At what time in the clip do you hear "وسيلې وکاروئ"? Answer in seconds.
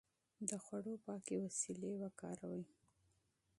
1.45-2.63